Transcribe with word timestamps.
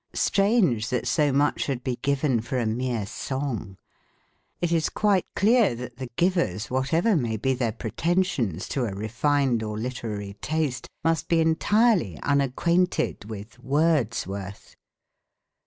Strange! 0.15 0.89
that 0.89 1.05
so 1.05 1.31
much 1.31 1.61
should 1.61 1.83
be 1.83 1.97
given 1.97 2.41
for 2.41 2.57
a 2.57 2.65
mere 2.65 3.05
song. 3.05 3.77
It 4.59 4.71
is 4.71 4.89
quite 4.89 5.27
clear 5.35 5.75
that 5.75 5.97
the 5.97 6.09
givers, 6.15 6.71
whatever 6.71 7.15
may 7.15 7.37
be 7.37 7.53
their 7.53 7.71
pre 7.71 7.91
tensions 7.91 8.67
to 8.69 8.85
a 8.85 8.95
refined 8.95 9.61
or 9.61 9.77
literary 9.77 10.37
taste, 10.41 10.89
must 11.03 11.27
be 11.27 11.39
entirely 11.39 12.17
unacquainted 12.23 13.25
with 13.25 13.59
Wordsworth. 13.59 14.75